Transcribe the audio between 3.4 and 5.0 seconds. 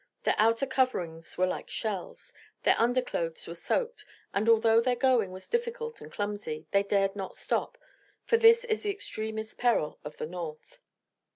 were soaked, and although their